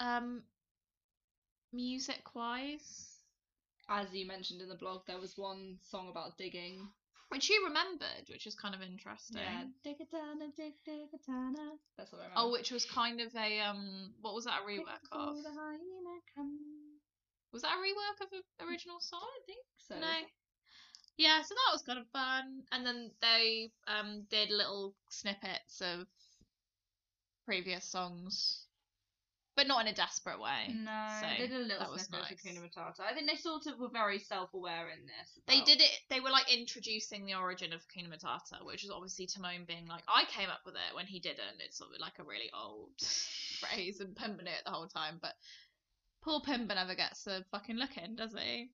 Um 0.00 0.42
music 1.72 2.22
wise, 2.34 3.20
As 3.88 4.12
you 4.14 4.26
mentioned 4.26 4.60
in 4.62 4.68
the 4.68 4.74
blog, 4.76 5.02
there 5.06 5.20
was 5.20 5.34
one 5.36 5.76
song 5.82 6.08
about 6.08 6.38
digging. 6.38 6.88
which 7.28 7.50
you 7.50 7.64
remembered, 7.66 8.24
which 8.30 8.46
is 8.46 8.54
kind 8.54 8.74
of 8.74 8.82
interesting. 8.82 9.42
Yeah, 9.42 9.64
dig 9.84 9.96
a 10.00 10.06
tana, 10.06 10.46
dig, 10.56 10.74
dig 10.84 11.08
a 11.12 11.18
tana. 11.26 11.72
That's 11.98 12.12
what 12.12 12.20
I 12.22 12.24
remember. 12.30 12.40
Oh, 12.48 12.52
which 12.52 12.70
was 12.70 12.84
kind 12.84 13.20
of 13.20 13.34
a 13.36 13.60
um, 13.60 14.14
what 14.22 14.34
was 14.34 14.44
that 14.44 14.60
a 14.62 14.66
rework 14.66 15.04
of? 15.12 15.34
Was 17.52 17.62
that 17.62 17.72
a 17.72 17.80
rework 17.80 18.24
of 18.24 18.30
the 18.30 18.64
original 18.66 19.00
song? 19.00 19.20
I 19.22 19.42
think 19.46 19.64
so. 19.78 19.94
No. 19.98 20.16
Yeah, 21.16 21.40
so 21.42 21.54
that 21.54 21.72
was 21.72 21.82
kind 21.82 21.98
of 21.98 22.06
fun. 22.12 22.62
And 22.72 22.84
then 22.86 23.10
they 23.22 23.70
um 23.88 24.26
did 24.30 24.50
little 24.50 24.94
snippets 25.10 25.80
of 25.80 26.06
previous 27.46 27.84
songs, 27.84 28.64
but 29.56 29.66
not 29.66 29.80
in 29.80 29.88
a 29.88 29.94
desperate 29.94 30.38
way. 30.38 30.74
No, 30.74 31.08
So, 31.20 31.26
they 31.30 31.46
did 31.46 31.56
a 31.56 31.58
little 31.60 31.78
that 31.78 31.90
was 31.90 32.02
snippet 32.02 32.30
nice. 32.30 32.32
of 32.32 32.38
Hakuna 32.38 32.68
Matata. 32.68 33.00
I 33.00 33.14
think 33.14 33.30
they 33.30 33.36
sort 33.36 33.66
of 33.66 33.78
were 33.78 33.88
very 33.88 34.18
self-aware 34.18 34.90
in 34.90 35.06
this. 35.06 35.38
They 35.46 35.62
did 35.62 35.80
it. 35.80 35.90
They 36.10 36.20
were 36.20 36.28
like 36.30 36.52
introducing 36.52 37.24
the 37.24 37.34
origin 37.36 37.72
of 37.72 37.80
Hakuna 37.80 38.08
Matata, 38.12 38.64
which 38.66 38.84
is 38.84 38.90
obviously 38.90 39.26
Timon 39.26 39.64
being 39.66 39.86
like, 39.86 40.02
"I 40.08 40.24
came 40.26 40.50
up 40.50 40.60
with 40.66 40.74
it" 40.74 40.94
when 40.94 41.06
he 41.06 41.20
didn't. 41.20 41.60
It's 41.64 41.78
sort 41.78 41.94
of 41.94 42.00
like 42.00 42.18
a 42.18 42.24
really 42.24 42.50
old 42.52 42.90
phrase, 43.60 44.00
and 44.00 44.14
Pumbaa 44.14 44.42
knew 44.44 44.50
it 44.50 44.64
the 44.66 44.72
whole 44.72 44.88
time. 44.88 45.18
But 45.22 45.32
poor 46.22 46.40
Pumbaa 46.40 46.74
never 46.74 46.94
gets 46.94 47.26
a 47.26 47.44
fucking 47.50 47.76
look 47.76 47.96
in, 47.96 48.16
does 48.16 48.34
he? 48.34 48.70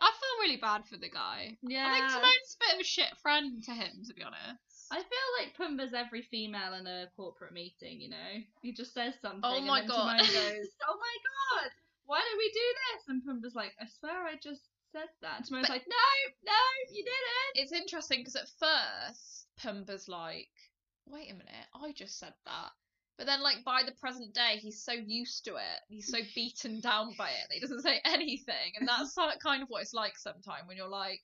I 0.00 0.10
feel 0.12 0.44
really 0.44 0.56
bad 0.60 0.84
for 0.86 0.96
the 0.96 1.08
guy. 1.08 1.56
Yeah. 1.62 1.86
I 1.88 1.92
think 1.98 2.10
Timon's 2.10 2.56
a 2.56 2.64
bit 2.64 2.74
of 2.74 2.80
a 2.80 2.84
shit 2.84 3.16
friend 3.22 3.62
to 3.64 3.70
him, 3.72 4.02
to 4.06 4.14
be 4.14 4.22
honest. 4.22 4.60
I 4.90 4.96
feel 4.96 5.28
like 5.40 5.56
Pumbaa's 5.56 5.94
every 5.94 6.22
female 6.22 6.74
in 6.74 6.86
a 6.86 7.06
corporate 7.16 7.52
meeting, 7.52 8.00
you 8.00 8.10
know? 8.10 8.32
He 8.62 8.72
just 8.72 8.94
says 8.94 9.14
something 9.20 9.40
Oh 9.42 9.56
and 9.56 9.66
my 9.66 9.80
God. 9.84 10.18
Goes, 10.20 10.28
Oh 10.88 10.96
my 11.00 11.16
god, 11.62 11.70
why 12.04 12.20
don't 12.20 12.38
we 12.38 12.50
do 12.52 12.68
this? 12.94 13.08
And 13.08 13.22
Pumbaa's 13.24 13.54
like, 13.54 13.72
I 13.80 13.86
swear 13.98 14.24
I 14.26 14.34
just 14.42 14.62
said 14.92 15.08
that. 15.22 15.38
And 15.38 15.46
Timon's 15.48 15.68
But- 15.68 15.74
like, 15.74 15.86
No, 15.88 16.52
no, 16.52 16.92
you 16.92 17.02
didn't. 17.04 17.64
It's 17.64 17.72
interesting 17.72 18.20
because 18.20 18.36
at 18.36 18.48
first 18.60 19.46
Pumbaa's 19.62 20.08
like, 20.08 20.48
"Wait 21.06 21.30
a 21.30 21.34
minute, 21.34 21.66
I 21.74 21.92
just 21.92 22.18
said 22.18 22.34
that." 22.44 22.70
But 23.18 23.26
then, 23.26 23.42
like 23.42 23.64
by 23.64 23.82
the 23.84 23.92
present 23.92 24.34
day, 24.34 24.58
he's 24.60 24.82
so 24.82 24.92
used 24.92 25.44
to 25.46 25.56
it, 25.56 25.80
he's 25.88 26.08
so 26.08 26.18
beaten 26.34 26.80
down 26.80 27.14
by 27.16 27.30
it 27.30 27.46
that 27.48 27.54
he 27.54 27.60
doesn't 27.60 27.82
say 27.82 28.00
anything, 28.04 28.72
and 28.78 28.86
that's 28.86 29.16
kind 29.42 29.62
of 29.62 29.68
what 29.68 29.82
it's 29.82 29.94
like 29.94 30.18
sometimes 30.18 30.66
when 30.66 30.76
you're 30.76 30.88
like, 30.88 31.22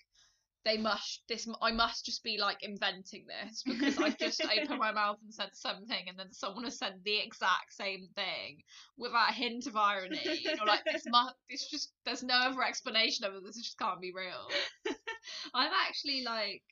"They 0.65 0.79
must 0.79 1.23
this, 1.29 1.47
I 1.61 1.71
must 1.73 2.07
just 2.07 2.25
be 2.25 2.39
like 2.39 2.63
inventing 2.63 3.27
this 3.27 3.63
because 3.63 3.99
I've 3.99 4.17
just 4.17 4.43
opened 4.45 4.79
my 4.79 4.93
mouth 4.93 5.19
and 5.23 5.35
said 5.35 5.51
something, 5.53 6.09
and 6.09 6.19
then 6.19 6.33
someone 6.33 6.65
has 6.65 6.79
said 6.79 6.95
the 7.05 7.19
exact 7.19 7.75
same 7.75 8.09
thing 8.15 8.63
without 8.97 9.31
a 9.31 9.35
hint 9.35 9.67
of 9.67 9.77
irony." 9.77 10.19
And 10.25 10.41
you're 10.41 10.67
like, 10.67 10.85
"This 10.91 11.05
must, 11.07 11.35
this 11.51 11.69
just, 11.69 11.93
there's 12.07 12.23
no 12.23 12.37
other 12.37 12.63
explanation 12.63 13.27
of 13.27 13.35
it. 13.35 13.43
This 13.45 13.57
just 13.57 13.79
can't 13.79 14.01
be 14.01 14.13
real." 14.15 14.49
I've 15.55 15.73
actually 15.87 16.23
like 16.23 16.63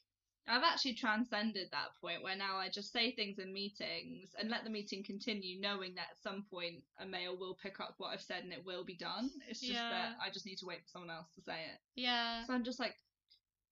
I've 0.51 0.65
actually 0.65 0.95
transcended 0.95 1.69
that 1.73 1.95
point 2.01 2.23
where 2.23 2.37
now 2.37 2.57
I 2.57 2.69
just 2.69 2.93
say 2.93 3.13
things 3.13 3.39
in 3.39 3.53
meetings 3.53 4.31
and 4.39 4.51
let 4.51 4.65
the 4.65 4.71
meeting 4.71 5.05
continue, 5.05 5.61
knowing 5.61 5.95
that 5.95 6.09
at 6.11 6.23
some 6.23 6.45
point 6.51 6.83
a 6.99 7.07
male 7.07 7.37
will 7.39 7.57
pick 7.63 7.81
up 7.81 7.95
what 7.99 8.09
I've 8.09 8.21
said 8.23 8.43
and 8.45 8.53
it 8.53 8.65
will 8.65 8.85
be 8.85 8.97
done. 8.97 9.31
It's 9.49 9.61
just 9.61 9.73
Yeah. 9.73 9.91
that 9.91 10.17
I 10.25 10.31
just 10.31 10.47
need 10.47 10.57
to 10.59 10.67
wait 10.67 10.83
for 10.83 10.89
someone 10.89 11.11
else 11.11 11.29
to 11.37 11.43
say 11.43 11.55
it. 11.73 11.79
Yeah. 11.95 12.45
So 12.45 12.53
I'm 12.55 12.65
just 12.65 12.81
like, 12.81 12.97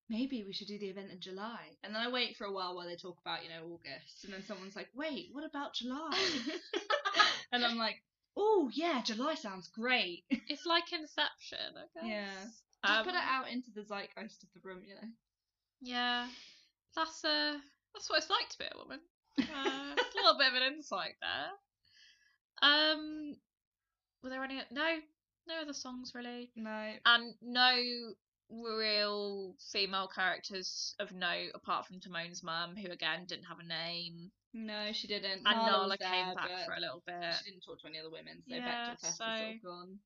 maybe 0.08 0.44
we 0.44 0.52
should 0.52 0.68
do 0.68 0.78
the 0.78 0.88
event 0.88 1.10
in 1.10 1.20
July. 1.20 1.76
And 1.82 1.94
then 1.94 2.00
I 2.02 2.08
wait 2.10 2.36
for 2.36 2.44
a 2.46 2.52
while 2.52 2.74
while 2.74 2.86
they 2.86 2.96
talk 2.96 3.18
about, 3.20 3.42
you 3.44 3.50
know, 3.50 3.64
August. 3.74 4.24
And 4.24 4.32
then 4.32 4.42
someone's 4.42 4.76
like, 4.76 4.88
wait, 4.94 5.28
what 5.32 5.44
about 5.44 5.74
July? 5.74 6.10
and 7.52 7.64
I'm 7.64 7.76
like, 7.76 8.02
oh, 8.36 8.70
yeah, 8.72 9.02
July 9.02 9.34
sounds 9.34 9.68
great. 9.68 10.24
It's 10.48 10.64
like 10.64 10.92
Inception, 10.92 11.74
I 11.76 11.82
guess. 11.94 12.04
Yeah. 12.04 12.44
Just 12.86 13.04
put 13.04 13.14
it 13.14 13.18
Um, 13.18 13.28
out 13.28 13.50
into 13.50 13.70
the 13.74 13.82
zeitgeist 13.82 14.42
of 14.44 14.48
the 14.54 14.60
room, 14.62 14.82
you 14.86 14.94
know. 14.94 15.08
Yeah. 15.80 16.28
That's 16.96 17.24
uh 17.24 17.54
that's 17.94 18.08
what 18.10 18.18
it's 18.18 18.30
like 18.30 18.48
to 18.50 18.58
be 18.58 18.64
a 18.72 18.78
woman. 18.78 19.00
Uh, 19.38 19.94
a 19.94 20.16
little 20.16 20.38
bit 20.38 20.48
of 20.48 20.54
an 20.54 20.74
insight 20.74 21.14
there. 21.20 21.50
Um 22.62 23.36
were 24.22 24.30
there 24.30 24.42
any 24.44 24.60
no 24.70 24.96
no 25.46 25.54
other 25.62 25.72
songs 25.72 26.12
really? 26.14 26.50
No. 26.56 26.92
And 27.06 27.34
no 27.40 27.76
real 28.50 29.54
female 29.72 30.08
characters 30.12 30.94
of 30.98 31.12
note 31.12 31.50
apart 31.54 31.86
from 31.86 32.00
Timon's 32.00 32.42
mum, 32.42 32.74
who 32.76 32.90
again 32.90 33.26
didn't 33.26 33.44
have 33.44 33.58
a 33.60 33.66
name. 33.66 34.30
No, 34.54 34.90
she 34.92 35.06
didn't. 35.06 35.42
And 35.44 35.44
Nala 35.44 35.70
Nala 35.70 35.88
was 35.88 35.98
came 35.98 36.26
there, 36.26 36.34
back 36.34 36.50
for 36.66 36.72
a 36.72 36.80
little 36.80 37.02
bit. 37.06 37.34
She 37.44 37.50
didn't 37.50 37.64
talk 37.64 37.80
to 37.82 37.86
any 37.86 37.98
other 38.00 38.10
women, 38.10 38.42
so 38.48 38.54
Yeah, 38.56 38.94
Bechdel 38.94 39.00
so- 39.00 39.24
sort 39.24 39.54
of 39.54 39.62
gone. 39.62 39.98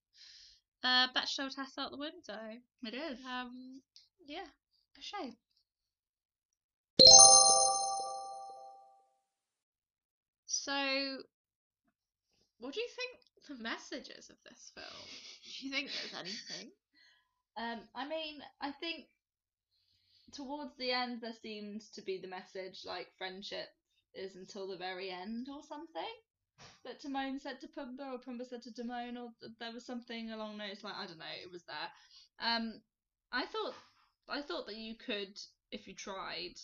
Uh 0.85 1.09
Bechdel 1.15 1.55
test 1.55 1.79
out 1.79 1.91
the 1.93 1.97
window. 1.97 2.59
It 2.85 2.95
is. 2.95 3.19
Um 3.25 3.81
yeah, 4.27 4.45
a 4.99 5.03
shame. 5.03 5.35
So, 10.47 11.19
what 12.59 12.75
do 12.75 12.81
you 12.81 12.89
think 12.95 13.19
the 13.49 13.63
messages 13.63 14.31
of 14.31 14.37
this 14.45 14.71
film? 14.75 15.09
Do 15.61 15.67
you 15.67 15.73
think 15.73 15.91
there's 15.91 16.21
anything? 16.21 16.71
Um, 17.57 17.81
I 17.95 18.07
mean, 18.09 18.41
I 18.61 18.71
think 18.71 19.07
towards 20.33 20.77
the 20.79 20.93
end 20.93 21.21
there 21.21 21.33
seemed 21.43 21.83
to 21.95 22.03
be 22.03 22.19
the 22.19 22.29
message 22.29 22.81
like 22.87 23.09
friendship 23.19 23.69
is 24.15 24.37
until 24.37 24.69
the 24.69 24.77
very 24.77 25.11
end 25.11 25.49
or 25.53 25.63
something. 25.69 26.15
That 26.85 27.01
Timon 27.01 27.41
said 27.41 27.61
to 27.61 27.67
Pumbaa 27.69 28.13
or 28.15 28.19
Pumbaa 28.19 28.49
said 28.49 28.63
to 28.63 28.73
Timon 28.75 29.17
or 29.17 29.31
th- 29.41 29.53
there 29.59 29.73
was 29.73 29.85
something 29.85 30.31
along 30.31 30.59
those 30.59 30.85
lines. 30.85 30.97
I 30.99 31.07
don't 31.07 31.19
know. 31.19 31.37
It 31.43 31.51
was 31.51 31.65
there. 31.65 32.49
Um, 32.49 32.81
I 33.33 33.47
thought 33.47 33.75
I 34.29 34.43
thought 34.43 34.67
that 34.67 34.77
you 34.77 34.95
could, 34.95 35.37
if 35.73 35.89
you 35.89 35.95
tried, 35.95 36.55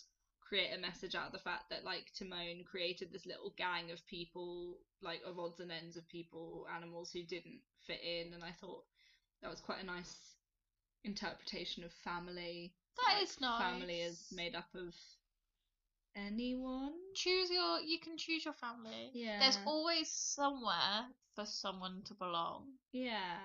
create 0.48 0.70
a 0.74 0.80
message 0.80 1.14
out 1.14 1.26
of 1.26 1.32
the 1.32 1.38
fact 1.38 1.70
that 1.70 1.84
like 1.84 2.12
Timon 2.18 2.64
created 2.64 3.12
this 3.12 3.26
little 3.26 3.52
gang 3.56 3.90
of 3.90 4.06
people, 4.06 4.78
like 5.02 5.20
of 5.26 5.38
odds 5.38 5.60
and 5.60 5.70
ends 5.70 5.96
of 5.96 6.08
people, 6.08 6.66
animals 6.74 7.10
who 7.12 7.22
didn't 7.22 7.60
fit 7.86 8.00
in, 8.02 8.32
and 8.32 8.42
I 8.42 8.52
thought 8.60 8.84
that 9.42 9.50
was 9.50 9.60
quite 9.60 9.82
a 9.82 9.86
nice 9.86 10.16
interpretation 11.04 11.84
of 11.84 11.92
family. 12.04 12.74
That 12.96 13.14
Like, 13.14 13.22
is 13.24 13.40
nice. 13.40 13.62
Family 13.62 14.00
is 14.00 14.26
made 14.32 14.54
up 14.54 14.68
of 14.74 14.94
anyone. 16.16 16.92
Choose 17.14 17.50
your. 17.50 17.80
You 17.80 17.98
can 18.00 18.16
choose 18.16 18.44
your 18.44 18.54
family. 18.54 19.10
Yeah. 19.12 19.38
There's 19.40 19.58
always 19.66 20.08
somewhere 20.10 21.06
for 21.34 21.46
someone 21.46 22.02
to 22.06 22.14
belong. 22.14 22.64
Yeah. 22.92 23.36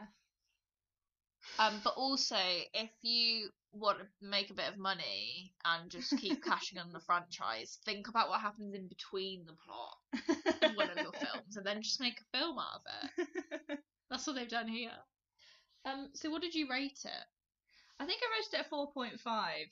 Um, 1.59 1.81
but 1.83 1.93
also 1.95 2.37
if 2.73 2.89
you 3.01 3.49
want 3.73 3.97
to 3.99 4.05
make 4.21 4.49
a 4.49 4.53
bit 4.53 4.69
of 4.69 4.77
money 4.77 5.53
and 5.65 5.89
just 5.89 6.15
keep 6.17 6.43
cashing 6.45 6.77
on 6.77 6.91
the 6.93 6.99
franchise, 6.99 7.79
think 7.85 8.07
about 8.07 8.29
what 8.29 8.41
happens 8.41 8.73
in 8.73 8.87
between 8.87 9.45
the 9.45 9.53
plot 9.65 10.61
of 10.61 10.75
one 10.75 10.89
of 10.89 10.97
your 10.97 11.11
films, 11.13 11.57
and 11.57 11.65
then 11.65 11.81
just 11.81 11.99
make 11.99 12.19
a 12.19 12.37
film 12.37 12.57
out 12.59 12.81
of 12.81 13.27
it. 13.69 13.79
That's 14.09 14.25
what 14.27 14.35
they've 14.35 14.47
done 14.47 14.67
here. 14.67 14.91
Um, 15.85 16.09
so 16.13 16.29
what 16.29 16.41
did 16.41 16.53
you 16.55 16.69
rate 16.69 16.99
it? 17.03 17.25
I 17.99 18.05
think 18.05 18.21
I 18.21 18.39
rated 18.39 18.59
it 18.59 18.65
a 18.65 18.69
four 18.69 18.91
point 18.91 19.19
five. 19.19 19.67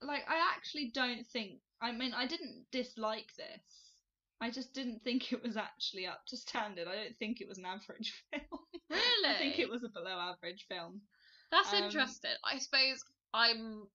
Like 0.00 0.22
I 0.28 0.54
actually 0.54 0.90
don't 0.94 1.26
think 1.26 1.60
I 1.80 1.92
mean 1.92 2.12
I 2.14 2.26
didn't 2.26 2.64
dislike 2.72 3.28
this. 3.36 3.92
I 4.40 4.50
just 4.50 4.74
didn't 4.74 5.02
think 5.04 5.32
it 5.32 5.42
was 5.42 5.56
actually 5.56 6.06
up 6.06 6.20
to 6.28 6.36
standard. 6.36 6.88
I 6.88 6.96
don't 6.96 7.16
think 7.18 7.40
it 7.40 7.48
was 7.48 7.58
an 7.58 7.66
average 7.66 8.24
film. 8.30 8.60
Really? 8.90 9.34
I 9.34 9.38
think 9.38 9.58
it 9.58 9.70
was 9.70 9.84
a 9.84 9.88
below 9.88 10.18
average 10.18 10.66
film. 10.68 11.02
That's 11.52 11.72
um, 11.72 11.84
interesting. 11.84 12.32
I 12.44 12.58
suppose 12.58 13.04
I'm 13.34 13.86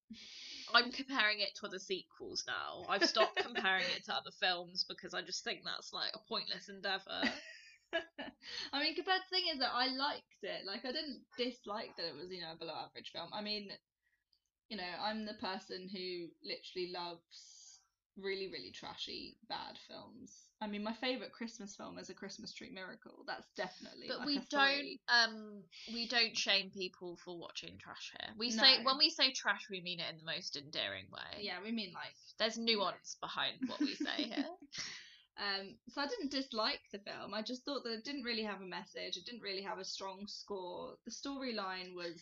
I'm 0.73 0.91
comparing 0.91 1.39
it 1.39 1.55
to 1.59 1.67
other 1.67 1.79
sequels 1.79 2.43
now. 2.47 2.85
I've 2.89 3.05
stopped 3.05 3.37
comparing 3.43 3.85
it 3.95 4.05
to 4.05 4.13
other 4.13 4.31
films 4.39 4.85
because 4.87 5.13
I 5.13 5.21
just 5.21 5.43
think 5.43 5.61
that's 5.63 5.93
like 5.93 6.11
a 6.13 6.19
pointless 6.27 6.69
endeavor. 6.69 7.21
I 8.73 8.81
mean, 8.81 8.95
compared 8.95 9.21
to 9.21 9.27
the 9.29 9.35
thing 9.37 9.45
is 9.53 9.59
that 9.59 9.71
I 9.73 9.87
liked 9.87 10.43
it. 10.43 10.65
Like, 10.65 10.83
I 10.85 10.91
didn't 10.91 11.21
dislike 11.37 11.95
that 11.97 12.07
it 12.07 12.15
was, 12.15 12.31
you 12.31 12.41
know, 12.41 12.51
a 12.53 12.57
below 12.57 12.73
average 12.73 13.11
film. 13.13 13.29
I 13.33 13.41
mean, 13.41 13.69
you 14.69 14.77
know, 14.77 14.91
I'm 15.01 15.25
the 15.25 15.35
person 15.35 15.89
who 15.91 16.27
literally 16.43 16.91
loves 16.93 17.56
really, 18.21 18.47
really 18.47 18.71
trashy, 18.71 19.37
bad 19.47 19.77
films. 19.87 20.33
I 20.59 20.67
mean, 20.67 20.83
my 20.83 20.93
favorite 20.93 21.31
Christmas 21.31 21.75
film 21.75 21.99
is 21.99 22.09
A 22.09 22.13
Christmas 22.13 22.53
Tree 22.53 22.71
Miracle. 22.73 23.23
That's 23.27 23.47
definitely. 23.55 24.07
But 24.07 24.19
like 24.19 24.27
we 24.27 24.37
a 24.37 24.43
don't 24.49 24.99
um 25.07 25.61
we 25.93 26.07
don't 26.07 26.35
shame 26.35 26.71
people 26.71 27.17
for 27.23 27.37
watching 27.37 27.77
trash 27.77 28.11
here. 28.19 28.33
We 28.37 28.49
say 28.49 28.83
when 28.83 28.97
we 28.97 29.09
say 29.09 29.31
trash 29.31 29.67
we 29.69 29.81
mean 29.81 29.99
it 29.99 30.11
in 30.11 30.17
the 30.17 30.25
most 30.25 30.57
endearing 30.57 31.05
way. 31.11 31.41
Yeah, 31.41 31.57
we 31.63 31.71
mean 31.71 31.91
like. 31.93 32.13
There's 32.39 32.57
nuance 32.57 33.17
behind 33.21 33.57
what 33.67 33.79
we 33.79 33.95
say 33.95 34.23
here. 34.23 34.45
Um, 35.37 35.75
so 35.89 36.01
I 36.01 36.07
didn't 36.07 36.31
dislike 36.31 36.81
the 36.91 36.99
film. 36.99 37.33
I 37.33 37.43
just 37.43 37.63
thought 37.63 37.83
that 37.83 37.93
it 37.93 38.03
didn't 38.03 38.23
really 38.23 38.43
have 38.43 38.61
a 38.61 38.65
message. 38.65 39.17
It 39.17 39.25
didn't 39.25 39.41
really 39.41 39.61
have 39.61 39.77
a 39.77 39.85
strong 39.85 40.25
score. 40.25 40.95
The 41.05 41.11
storyline 41.11 41.93
was, 41.95 42.19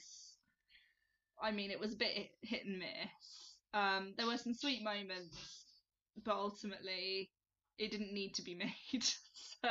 I 1.41 1.51
mean, 1.51 1.71
it 1.71 1.79
was 1.79 1.93
a 1.93 1.97
bit 1.97 2.11
hit- 2.11 2.37
hit 2.41 2.65
and 2.65 2.79
miss. 2.79 3.55
Um, 3.73 4.13
there 4.17 4.25
were 4.27 4.37
some 4.37 4.53
sweet 4.53 4.83
moments, 4.83 5.64
but 6.23 6.35
ultimately, 6.35 7.31
it 7.77 7.91
didn't 7.91 8.13
need 8.13 8.35
to 8.35 8.41
be 8.41 8.55
made. 8.55 8.71
so 9.03 9.69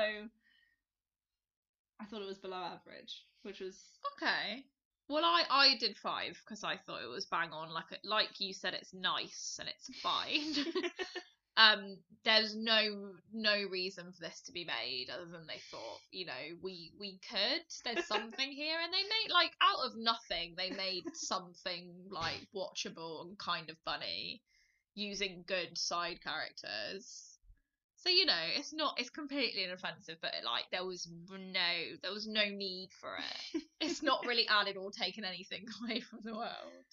I 2.00 2.04
thought 2.04 2.22
it 2.22 2.28
was 2.28 2.38
below 2.38 2.56
average, 2.56 3.24
which 3.42 3.60
was 3.60 3.80
Okay. 4.16 4.64
Well, 5.08 5.24
I 5.24 5.44
I 5.50 5.76
did 5.78 5.96
five 5.98 6.40
because 6.44 6.64
I 6.64 6.76
thought 6.76 7.02
it 7.02 7.08
was 7.10 7.26
bang 7.26 7.50
on. 7.52 7.70
Like 7.70 7.98
like 8.04 8.40
you 8.40 8.54
said, 8.54 8.74
it's 8.74 8.94
nice 8.94 9.58
and 9.60 9.68
it's 9.68 9.90
fine. 10.00 10.64
um, 11.56 11.98
there's 12.24 12.56
no 12.56 13.12
no 13.32 13.62
reason 13.70 14.12
for 14.12 14.20
this 14.20 14.40
to 14.42 14.52
be 14.52 14.64
made 14.64 15.10
other 15.10 15.30
than 15.30 15.46
they 15.46 15.60
thought, 15.70 16.00
you 16.10 16.26
know, 16.26 16.58
we 16.62 16.92
we 16.98 17.20
could. 17.30 17.62
There's 17.84 18.06
something 18.06 18.50
here, 18.50 18.78
and 18.82 18.92
they 18.92 19.02
made 19.02 19.32
like 19.32 19.52
out 19.60 19.86
of 19.86 19.96
nothing. 19.96 20.54
They 20.56 20.70
made 20.70 21.04
something 21.14 21.92
like 22.10 22.48
watchable 22.54 23.26
and 23.26 23.38
kind 23.38 23.68
of 23.68 23.76
funny 23.84 24.42
using 24.94 25.44
good 25.46 25.76
side 25.76 26.20
characters. 26.22 27.38
So 27.96 28.10
you 28.10 28.26
know, 28.26 28.44
it's 28.56 28.72
not 28.72 28.94
it's 28.98 29.10
completely 29.10 29.64
inoffensive, 29.64 30.18
but 30.20 30.32
like 30.44 30.64
there 30.70 30.84
was 30.84 31.08
no 31.30 31.96
there 32.02 32.12
was 32.12 32.26
no 32.28 32.44
need 32.44 32.90
for 33.00 33.16
it. 33.16 33.62
It's 33.80 34.02
not 34.02 34.24
really 34.26 34.48
added 34.48 34.76
or 34.76 34.90
taken 34.90 35.24
anything 35.24 35.66
away 35.82 36.00
from 36.00 36.20
the 36.22 36.34
world. 36.34 36.88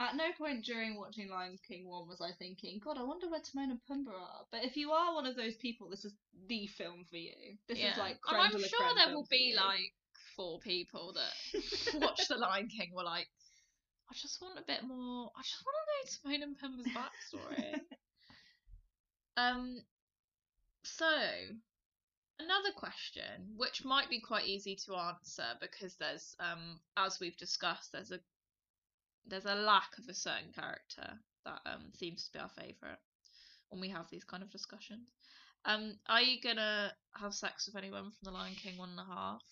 At 0.00 0.14
no 0.14 0.26
point 0.38 0.64
during 0.64 0.96
watching 0.96 1.28
Lion 1.28 1.58
King 1.66 1.88
1 1.88 2.06
was 2.06 2.20
I 2.20 2.30
thinking, 2.38 2.80
God, 2.84 2.98
I 2.98 3.02
wonder 3.02 3.28
where 3.28 3.40
Timon 3.40 3.72
and 3.72 3.80
Pumbaa 3.90 4.14
are. 4.14 4.44
But 4.52 4.64
if 4.64 4.76
you 4.76 4.92
are 4.92 5.12
one 5.12 5.26
of 5.26 5.34
those 5.34 5.56
people, 5.56 5.90
this 5.90 6.04
is 6.04 6.14
the 6.46 6.68
film 6.68 7.04
for 7.10 7.16
you. 7.16 7.58
This 7.66 7.78
is 7.78 7.98
like 7.98 8.12
and 8.12 8.20
creme 8.22 8.40
I'm 8.42 8.50
de 8.52 8.58
la 8.58 8.68
sure 8.68 8.78
creme 8.78 8.94
there 8.94 9.14
will 9.14 9.26
be 9.28 9.54
like 9.56 9.92
four 10.36 10.60
people 10.60 11.14
that 11.14 12.00
watch 12.00 12.28
The 12.28 12.36
Lion 12.36 12.68
King 12.68 12.92
were 12.94 13.02
like, 13.02 13.26
I 14.10 14.14
just 14.14 14.40
want 14.40 14.58
a 14.58 14.62
bit 14.62 14.82
more. 14.84 15.30
I 15.36 15.42
just 15.42 15.64
want 15.64 15.76
to 15.76 16.30
know 16.30 16.38
Timon 16.38 16.48
and 16.48 16.58
Pumbaa's 16.58 16.92
backstory. 16.96 17.80
um, 19.36 19.82
so 20.82 21.06
another 22.40 22.70
question, 22.74 23.54
which 23.56 23.84
might 23.84 24.08
be 24.08 24.20
quite 24.20 24.46
easy 24.46 24.76
to 24.86 24.96
answer 24.96 25.44
because 25.60 25.96
there's 25.96 26.34
um, 26.40 26.80
as 26.96 27.18
we've 27.20 27.36
discussed, 27.36 27.92
there's 27.92 28.12
a 28.12 28.20
there's 29.26 29.44
a 29.44 29.54
lack 29.54 29.90
of 29.98 30.08
a 30.08 30.14
certain 30.14 30.52
character 30.54 31.18
that 31.44 31.60
um 31.66 31.92
seems 31.94 32.24
to 32.24 32.32
be 32.32 32.38
our 32.38 32.48
favourite 32.48 32.98
when 33.68 33.80
we 33.80 33.88
have 33.90 34.06
these 34.10 34.24
kind 34.24 34.42
of 34.42 34.50
discussions. 34.50 35.12
Um, 35.64 35.98
are 36.08 36.22
you 36.22 36.40
gonna 36.40 36.92
have 37.14 37.34
sex 37.34 37.66
with 37.66 37.76
anyone 37.76 38.04
from 38.04 38.14
The 38.22 38.30
Lion 38.30 38.54
King 38.54 38.78
one 38.78 38.90
and 38.90 39.00
a 39.00 39.04
half? 39.04 39.42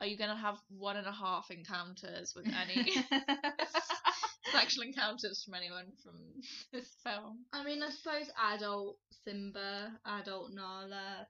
Are 0.00 0.06
you 0.06 0.18
gonna 0.18 0.36
have 0.36 0.58
one 0.68 0.96
and 0.96 1.06
a 1.06 1.12
half 1.12 1.50
encounters 1.50 2.34
with 2.34 2.46
any 2.62 2.92
sexual 4.52 4.84
encounters 4.84 5.42
from 5.44 5.54
anyone 5.54 5.92
from 6.02 6.18
this 6.72 6.88
film? 7.04 7.44
I 7.52 7.64
mean, 7.64 7.82
I 7.82 7.90
suppose 7.90 8.30
adult 8.52 8.98
Simba, 9.24 9.92
adult 10.04 10.52
Nala, 10.52 11.26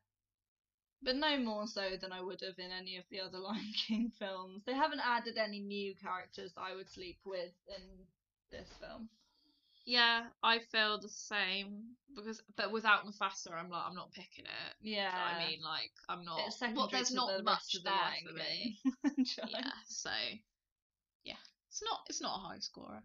but 1.02 1.16
no 1.16 1.38
more 1.38 1.66
so 1.66 1.96
than 2.00 2.12
I 2.12 2.22
would 2.22 2.40
have 2.40 2.58
in 2.58 2.72
any 2.72 2.96
of 2.96 3.04
the 3.10 3.20
other 3.20 3.38
Lion 3.46 3.72
King 3.86 4.10
films. 4.18 4.62
They 4.66 4.74
haven't 4.74 5.02
added 5.04 5.36
any 5.36 5.60
new 5.60 5.94
characters 6.02 6.52
that 6.54 6.62
I 6.62 6.74
would 6.74 6.90
sleep 6.90 7.18
with 7.24 7.52
in 7.68 8.06
this 8.50 8.68
film. 8.80 9.08
Yeah, 9.86 10.22
I 10.42 10.60
feel 10.72 10.98
the 10.98 11.10
same 11.10 11.82
because, 12.16 12.40
but 12.56 12.72
without 12.72 13.06
Mufasa, 13.06 13.52
I'm 13.52 13.68
like, 13.68 13.82
I'm 13.86 13.94
not 13.94 14.12
picking 14.12 14.46
it. 14.46 14.74
Yeah, 14.80 15.10
Do 15.10 15.16
you 15.16 15.22
know 15.22 15.24
what 15.24 15.34
I 15.34 15.48
mean, 15.50 15.62
like, 15.62 15.90
I'm 16.08 16.24
not. 16.24 16.40
It's 16.46 16.60
well, 16.60 16.88
there's 16.90 17.12
not 17.12 17.36
the 17.36 17.42
much 17.42 17.54
rest 17.54 17.76
of 17.76 17.82
the 17.84 17.90
there 17.90 18.14
for 18.26 18.34
me. 18.34 18.78
Yeah, 19.48 19.70
so 19.86 20.10
yeah, 21.24 21.34
it's 21.68 21.82
not. 21.82 22.00
It's 22.08 22.22
not 22.22 22.38
a 22.38 22.48
high 22.48 22.58
scorer. 22.60 23.02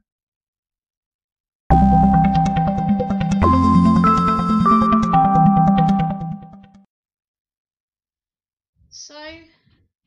So 8.89 9.19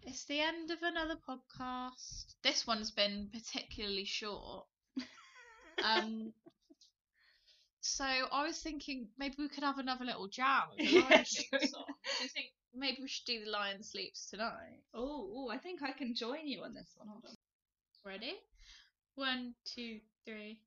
it's 0.02 0.24
the 0.24 0.40
end 0.40 0.70
of 0.70 0.78
another 0.82 1.16
podcast. 1.28 2.34
This 2.42 2.66
one's 2.66 2.90
been 2.92 3.28
particularly 3.32 4.04
short. 4.06 4.66
Um, 5.82 6.32
so 7.82 8.04
I 8.04 8.46
was 8.46 8.58
thinking 8.58 9.08
maybe 9.18 9.34
we 9.38 9.48
could 9.48 9.64
have 9.64 9.78
another 9.78 10.04
little 10.04 10.28
jam 10.28 10.62
Yeah, 10.78 11.22
sure. 11.24 11.58
Do 11.58 11.66
you 12.22 12.28
think 12.28 12.46
maybe 12.74 12.98
we 13.02 13.08
should 13.08 13.26
do 13.26 13.44
the 13.44 13.50
Lion 13.50 13.82
Sleeps 13.82 14.30
tonight? 14.30 14.80
Oh, 14.94 15.28
oh, 15.34 15.48
I 15.50 15.58
think 15.58 15.82
I 15.82 15.92
can 15.92 16.14
join 16.14 16.46
you 16.46 16.62
on 16.62 16.74
this 16.74 16.94
one. 16.96 17.08
Hold 17.08 17.24
on. 17.28 17.34
Ready? 18.04 18.34
One, 19.16 19.54
two, 19.64 19.98
three. 20.24 20.58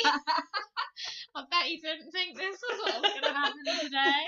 I 1.34 1.44
bet 1.50 1.70
you 1.70 1.80
didn't 1.80 2.12
think 2.12 2.36
this 2.36 2.60
was 2.60 2.78
what 2.80 3.02
was 3.02 3.12
going 3.12 3.22
to 3.22 3.38
happen 3.38 3.64
today. 3.80 4.24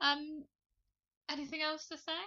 um, 0.00 0.44
anything 1.30 1.62
else 1.62 1.86
to 1.88 1.96
say? 1.96 2.22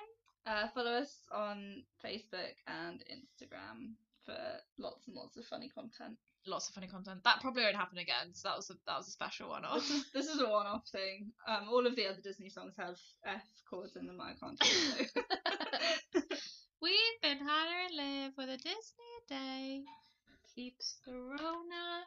Uh, 0.45 0.67
follow 0.73 0.91
us 0.91 1.11
on 1.31 1.83
Facebook 2.03 2.53
and 2.67 3.03
Instagram 3.09 3.95
for 4.25 4.37
lots 4.77 5.07
and 5.07 5.15
lots 5.15 5.37
of 5.37 5.45
funny 5.45 5.69
content. 5.69 6.17
Lots 6.47 6.69
of 6.69 6.75
funny 6.75 6.87
content. 6.87 7.23
That 7.23 7.41
probably 7.41 7.63
won't 7.63 7.75
happen 7.75 7.97
again. 7.97 8.33
So 8.33 8.49
that 8.49 8.57
was 8.57 8.69
a 8.69 8.75
that 8.85 8.97
was 8.97 9.07
a 9.07 9.11
special 9.11 9.49
one 9.49 9.65
off. 9.65 9.81
This 9.81 9.89
is 9.89 10.05
this 10.13 10.25
is 10.27 10.41
a 10.41 10.47
one-off 10.47 10.87
thing. 10.91 11.31
Um, 11.47 11.67
all 11.71 11.87
of 11.87 11.95
the 11.95 12.05
other 12.05 12.21
Disney 12.23 12.49
songs 12.49 12.75
have 12.77 12.97
F 13.25 13.41
chords 13.67 13.95
in 13.95 14.05
them. 14.05 14.21
I 14.21 14.33
can't 14.39 14.59
do. 14.59 14.67
So. 16.13 16.21
We've 16.81 17.21
been 17.23 17.39
Hannah 17.39 17.87
and 17.87 17.95
Liv 17.95 18.33
with 18.37 18.49
a 18.49 18.57
Disney 18.57 19.15
day 19.27 19.83
keeps 20.55 20.95
the 21.05 21.11
Rona 21.11 22.05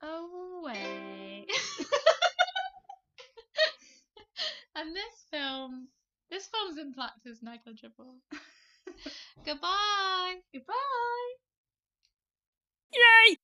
away. 0.00 1.44
and 4.76 4.94
this 4.94 5.24
film, 5.30 5.88
this 6.30 6.46
film's 6.46 6.78
in 6.78 6.92
is 7.26 7.42
negligible. 7.42 8.14
Goodbye. 9.44 10.36
Goodbye. 10.52 11.34
Yay! 12.92 13.36